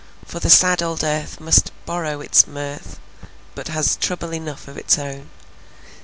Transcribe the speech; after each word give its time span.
For 0.25 0.39
the 0.39 0.49
sad 0.49 0.81
old 0.81 1.03
earth 1.03 1.39
must 1.39 1.71
borrow 1.85 2.21
it's 2.21 2.47
mirth, 2.47 2.97
But 3.53 3.67
has 3.67 3.95
trouble 3.97 4.33
enough 4.33 4.67
of 4.67 4.75
it's 4.75 4.97
own. 4.97 5.29